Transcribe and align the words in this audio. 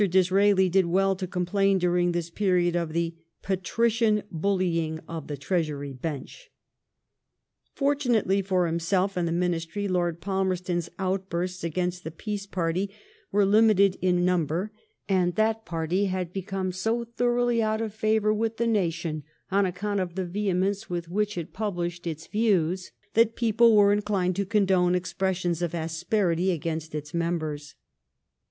Disraeli 0.09 0.67
did 0.67 0.87
well 0.87 1.15
to 1.15 1.27
complain 1.27 1.77
during 1.77 2.11
this 2.11 2.31
period 2.31 2.75
of 2.75 2.91
the 2.91 3.13
''patrician 3.43 4.23
bullying 4.31 4.99
of 5.07 5.27
the 5.27 5.37
Treasury 5.37 5.93
bench.'* 5.93 6.49
Fortunately 7.75 8.41
for 8.41 8.65
himself 8.65 9.15
and 9.15 9.27
the 9.27 9.31
Ministry, 9.31 9.87
Lord 9.87 10.17
Fal 10.19 10.43
merston's 10.43 10.89
outbursts 10.97 11.63
against 11.63 12.03
the 12.03 12.09
Peace 12.09 12.47
Party 12.47 12.89
were 13.31 13.45
limited 13.45 13.95
168 14.01 14.25
LIFE 14.25 14.33
OF 14.33 14.41
VISCOUNT 14.41 14.49
PALMEB8T0N. 14.49 14.57
in 14.57 14.65
number, 14.65 14.71
and 15.27 15.35
that 15.35 15.65
Party 15.67 16.05
had 16.05 16.33
become 16.33 16.71
so 16.71 17.03
thoroughly 17.05 17.61
out 17.61 17.79
of 17.79 17.93
favour 17.93 18.33
with 18.33 18.57
the 18.57 18.65
nation 18.65 19.21
on 19.51 19.67
account 19.67 19.99
of 19.99 20.15
the 20.15 20.25
vehemence 20.25 20.89
with 20.89 21.09
which 21.09 21.37
it 21.37 21.53
published 21.53 22.07
its 22.07 22.25
views, 22.25 22.89
that 23.13 23.35
people 23.35 23.75
were 23.75 23.93
in 23.93 24.01
clined 24.01 24.33
to 24.33 24.47
condone 24.47 24.95
expressions 24.95 25.61
of 25.61 25.75
asperity 25.75 26.49
against 26.49 26.95
its 26.95 27.13
members. 27.13 27.75